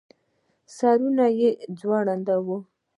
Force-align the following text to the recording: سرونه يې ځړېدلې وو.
سرونه 0.75 1.25
يې 1.39 1.49
ځړېدلې 1.79 2.37
وو. 2.45 2.57